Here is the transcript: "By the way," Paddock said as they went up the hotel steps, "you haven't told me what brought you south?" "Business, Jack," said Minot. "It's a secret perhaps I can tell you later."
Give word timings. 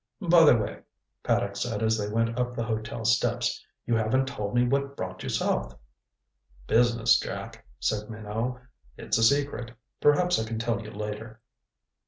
"By 0.19 0.45
the 0.45 0.57
way," 0.57 0.79
Paddock 1.21 1.55
said 1.57 1.83
as 1.83 1.95
they 1.95 2.09
went 2.09 2.35
up 2.39 2.55
the 2.55 2.63
hotel 2.63 3.05
steps, 3.05 3.63
"you 3.85 3.93
haven't 3.95 4.25
told 4.27 4.55
me 4.55 4.67
what 4.67 4.97
brought 4.97 5.21
you 5.21 5.29
south?" 5.29 5.77
"Business, 6.65 7.19
Jack," 7.19 7.63
said 7.79 8.09
Minot. 8.09 8.59
"It's 8.97 9.19
a 9.19 9.23
secret 9.23 9.73
perhaps 10.01 10.39
I 10.39 10.43
can 10.43 10.57
tell 10.57 10.81
you 10.81 10.89
later." 10.89 11.39